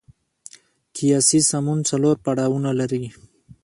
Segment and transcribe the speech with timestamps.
[0.95, 3.03] قیاسي سمون څلور پړاوونه لري.